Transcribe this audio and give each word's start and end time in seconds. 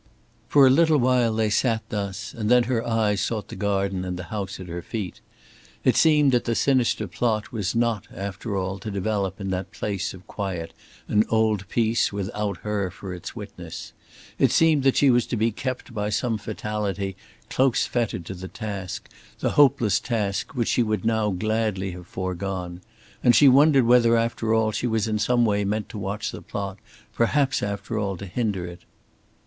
For 0.47 0.65
a 0.65 0.71
little 0.71 0.97
while 0.97 1.31
they 1.31 1.51
sat 1.51 1.83
thus, 1.89 2.33
and 2.33 2.49
then 2.49 2.63
her 2.63 2.83
eyes 2.87 3.21
sought 3.21 3.49
the 3.49 3.55
garden 3.55 4.03
and 4.03 4.17
the 4.17 4.23
house 4.33 4.59
at 4.59 4.67
her 4.67 4.81
feet. 4.81 5.21
It 5.83 5.95
seemed 5.95 6.31
that 6.31 6.45
the 6.45 6.55
sinister 6.55 7.07
plot 7.07 7.51
was 7.51 7.75
not, 7.75 8.07
after 8.11 8.57
all, 8.57 8.79
to 8.79 8.89
develop 8.89 9.39
in 9.39 9.51
that 9.51 9.69
place 9.71 10.15
of 10.15 10.25
quiet 10.25 10.73
and 11.07 11.23
old 11.29 11.69
peace 11.69 12.11
without 12.11 12.57
her 12.61 12.89
for 12.89 13.13
its 13.13 13.35
witness. 13.35 13.93
It 14.39 14.51
seemed 14.51 14.81
that 14.81 14.97
she 14.97 15.11
was 15.11 15.27
to 15.27 15.37
be 15.37 15.51
kept 15.51 15.93
by 15.93 16.09
some 16.09 16.39
fatality 16.39 17.15
close 17.51 17.85
fettered 17.85 18.25
to 18.25 18.33
the 18.33 18.47
task, 18.47 19.07
the 19.37 19.51
hopeless 19.51 19.99
task, 19.99 20.55
which 20.55 20.69
she 20.69 20.81
would 20.81 21.05
now 21.05 21.29
gladly 21.29 21.91
have 21.91 22.07
foregone. 22.07 22.81
And 23.23 23.35
she 23.35 23.47
wondered 23.47 23.83
whether, 23.85 24.17
after 24.17 24.51
all, 24.51 24.71
she 24.71 24.87
was 24.87 25.07
in 25.07 25.19
some 25.19 25.45
way 25.45 25.63
meant 25.63 25.89
to 25.89 25.99
watch 25.99 26.31
the 26.31 26.41
plot, 26.41 26.79
perhaps, 27.13 27.61
after 27.61 27.99
all, 27.99 28.17
to 28.17 28.25
hinder 28.25 28.65
it. 28.65 28.81